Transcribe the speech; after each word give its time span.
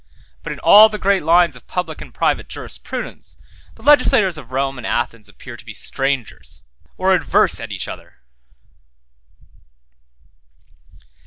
19 0.17 0.23
But 0.41 0.51
in 0.53 0.59
all 0.61 0.89
the 0.89 0.97
great 0.97 1.21
lines 1.21 1.55
of 1.55 1.67
public 1.67 2.01
and 2.01 2.11
private 2.11 2.49
jurisprudence, 2.49 3.37
the 3.75 3.83
legislators 3.83 4.35
of 4.35 4.51
Rome 4.51 4.79
and 4.79 4.87
Athens 4.87 5.29
appear 5.29 5.55
to 5.55 5.63
be 5.63 5.75
strangers 5.75 6.63
or 6.97 7.13
adverse 7.13 7.59
at 7.59 7.71
each 7.71 7.87
other. 7.87 8.15